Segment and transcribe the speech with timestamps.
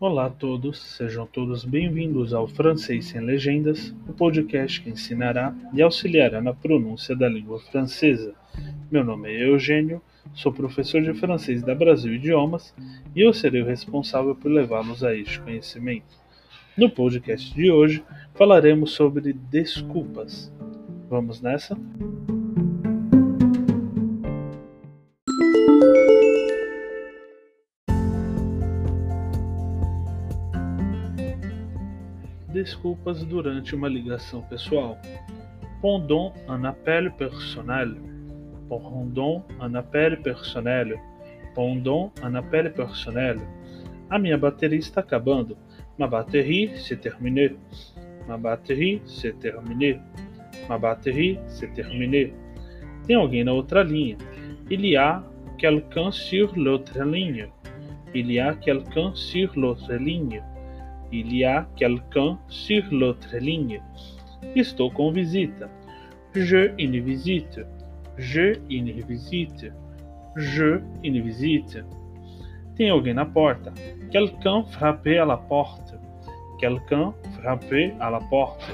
[0.00, 5.82] Olá a todos, sejam todos bem-vindos ao Francês Sem Legendas, o podcast que ensinará e
[5.82, 8.34] auxiliará na pronúncia da língua francesa.
[8.90, 10.00] Meu nome é Eugênio,
[10.32, 12.74] sou professor de francês da Brasil Idiomas
[13.14, 16.18] e eu serei o responsável por levá-los a este conhecimento.
[16.78, 18.02] No podcast de hoje
[18.34, 20.50] falaremos sobre desculpas.
[21.10, 21.76] Vamos nessa?
[32.50, 34.98] Desculpas durante uma ligação pessoal.
[35.80, 37.96] Pendant un appel personnel.
[38.68, 40.98] Pendant un appel personnel.
[41.54, 43.38] Pendant un appel personnel.
[44.10, 45.56] A minha bateria está acabando.
[45.98, 47.56] Ma batterie s'est terminée.
[48.26, 50.00] Ma batterie s'est terminée.
[50.68, 52.32] Ma batterie s'est terminée.
[53.06, 54.16] Tem alguém na outra linha.
[54.68, 55.22] Il y a
[55.58, 57.48] quelqu'un sur l'autre ligne.
[58.14, 60.42] Il y a quelqu'un sur l'autre ligne.
[61.12, 63.80] Il y a quelqu'un sur l'autre ligne.
[64.54, 65.68] Estou com visita.
[66.34, 67.60] Je une visite.
[68.16, 69.72] Je une visite.
[70.36, 71.84] Je une visite.
[72.76, 73.72] Tem alguém na porta.
[74.10, 75.94] Quelqu'un frappait à la porte.
[76.58, 78.64] Quelqu'un frappait à la porte.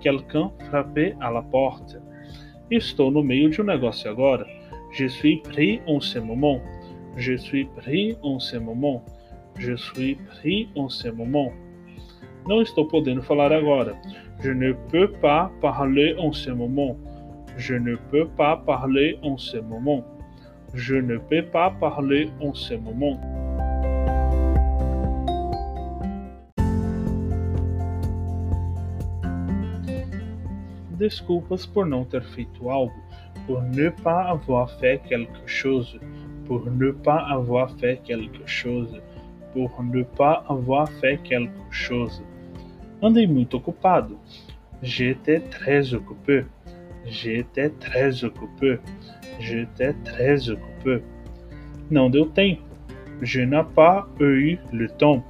[0.00, 1.98] Quelqu'un frappait à la porte.
[2.70, 4.46] Estou no meio de um negócio agora.
[4.92, 6.60] Je suis pris en ce moment.
[7.16, 9.04] Je suis pris en ce moment.
[9.58, 11.52] Je suis pris en ce moment.
[12.46, 13.96] Não estou podendo falar agora.
[14.40, 16.96] Je ne peux pas parler en ce moment.
[17.56, 20.04] Je ne peux pas parler en ce moment.
[20.72, 23.20] Je ne peux pas parler en ce moment.
[30.96, 32.92] Desculpas por não ter feito algo,
[33.46, 35.98] por ne pas avoir fait quelque chose,
[36.46, 39.00] por ne pas avoir fait quelque chose,
[39.54, 42.22] pour ne pas avoir fait quelque chose.
[43.02, 44.18] Andei muito ocupado.
[44.82, 46.44] J'étais très occupé.
[47.06, 48.78] J'étais très occupé.
[49.38, 51.02] J'étais très occupé.
[51.90, 52.62] Não deu tempo.
[53.22, 55.24] Je n'ai pas eu le temps.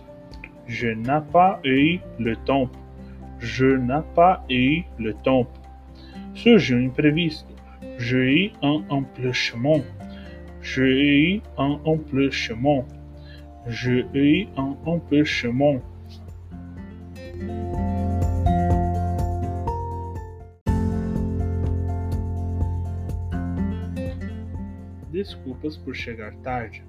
[0.67, 2.69] Je n'ai pas eu le temps.
[3.39, 5.47] Je n'ai pas eu le temps.
[6.35, 7.55] Surgiu um imprevisto.
[7.99, 9.85] J'ai eu un empêchement.
[10.61, 12.85] J'ai eu un empêchement.
[13.67, 15.81] J'ai eu un empêchement.
[25.13, 26.83] Desculpas por chegar tarde,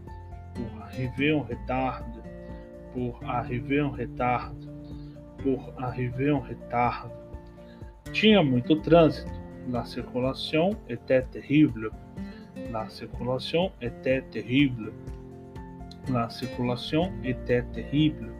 [0.54, 2.06] por arriver en retard,
[2.94, 4.54] por arriver en retard,
[5.44, 7.10] por arriver en retard.
[8.12, 9.32] Tinha muito trânsito.
[9.70, 11.92] La circulation était terrible.
[12.72, 14.92] La circulation était terrible.
[16.10, 18.32] La circulation était terrible.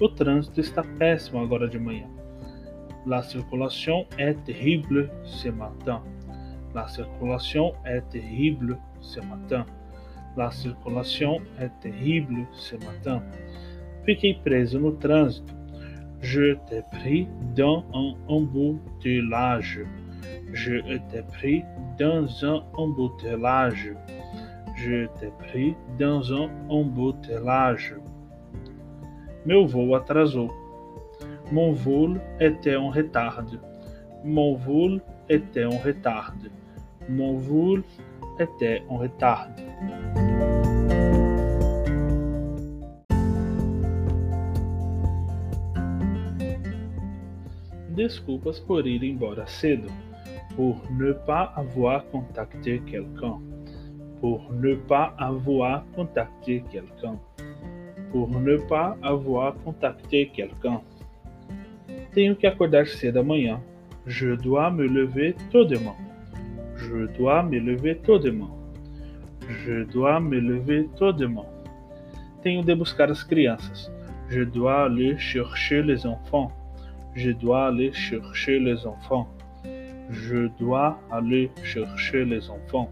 [0.00, 2.06] O trânsito está péssimo agora de manhã.
[3.04, 6.02] La circulation est terrible ce matin.
[6.74, 9.66] La circulation est terrible ce matin.
[10.36, 13.22] La circulation est terrible ce matin.
[14.04, 15.52] Fiquei preso no trânsito.
[16.20, 19.80] Je t'ai pris dans un embouteillage.
[20.52, 21.64] Je t'ai pris
[21.98, 23.94] dans un embouteillage.
[24.76, 27.96] Je t'ai pris dans un embouteillage.
[29.48, 30.50] Meu voo atrasou.
[31.50, 33.46] Mon vol était en retard.
[34.22, 36.34] Mon vol était en retard.
[37.08, 37.82] Mon vol
[38.38, 39.48] était en retard.
[47.96, 49.88] Desculpas por ir embora cedo.
[50.56, 53.38] Pour ne pas avoir contacté quelqu'un.
[54.20, 57.18] Pour ne pas avoir contacté quelqu'un
[58.12, 60.80] por ne pas avoir contacté quelqu'un.
[62.12, 63.60] Tenho que acordar cedo amanhã.
[64.06, 65.94] Je dois me lever tôt demain.
[66.76, 68.50] Je dois me lever tôt demain.
[69.48, 71.46] Je dois me lever tôt demain.
[72.42, 73.90] Tenho de buscar as crianças.
[74.28, 76.50] Je dois aller chercher les enfants.
[77.14, 79.28] Je dois aller chercher les enfants.
[80.10, 82.90] Je dois aller chercher les enfants.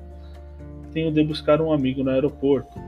[0.93, 2.79] Tenho de buscar um amigo no aeroporto.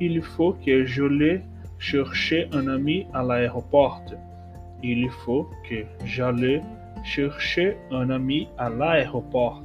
[0.00, 1.42] Il faut que je le
[1.82, 4.04] chercher un ami à l'aéroport.
[4.84, 6.62] Il faut que j'aille
[7.02, 9.64] chercher un ami à l'aéroport.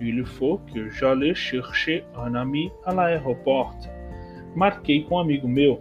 [0.00, 3.76] Il faut que j'aille chercher un ami à l'aéroport.
[4.56, 5.78] Marquei com um amigo meu.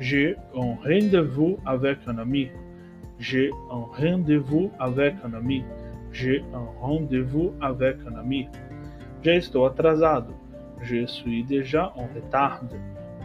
[0.00, 2.50] J'ai un rendez-vous avec un ami.
[3.20, 5.62] J'ai un rendez-vous avec un ami.
[6.10, 8.48] J'ai un rendez-vous avec un ami.
[9.22, 10.34] Já estou atrasado.
[10.82, 12.64] Je suis déjà en retard.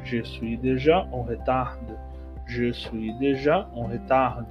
[0.09, 1.77] Je suis déjà en retard.
[2.45, 4.45] Je suis déjà en retard.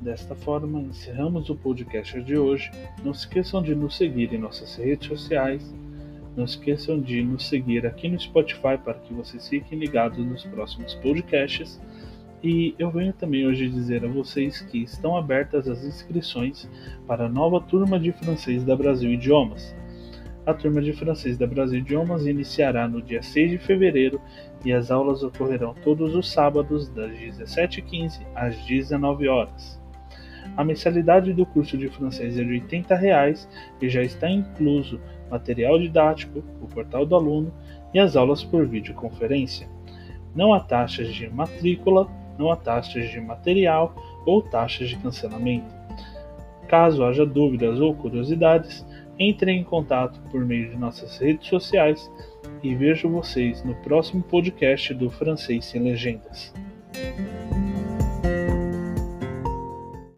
[0.00, 2.70] Desta forma, encerramos o podcast de hoje.
[3.02, 5.74] Não esqueçam de nos seguir em nossas redes sociais.
[6.36, 10.94] Não esqueçam de nos seguir aqui no Spotify para que vocês fiquem ligados nos próximos
[10.94, 11.80] podcasts.
[12.42, 16.68] E eu venho também hoje dizer a vocês que estão abertas as inscrições
[17.06, 19.74] para a nova turma de francês da Brasil Idiomas.
[20.44, 24.20] A turma de francês da Brasil Idiomas iniciará no dia 6 de fevereiro
[24.64, 29.80] e as aulas ocorrerão todos os sábados das 17h15 às 19 horas.
[30.56, 33.48] A mensalidade do curso de francês é de 80 reais
[33.80, 35.00] e já está incluso
[35.30, 37.52] material didático, o portal do aluno
[37.92, 39.68] e as aulas por videoconferência.
[40.34, 43.94] Não há taxas de matrícula não há taxas de material
[44.24, 45.74] ou taxas de cancelamento.
[46.68, 48.84] Caso haja dúvidas ou curiosidades,
[49.18, 52.10] entrem em contato por meio de nossas redes sociais
[52.62, 56.52] e vejo vocês no próximo podcast do Francês Sem Legendas.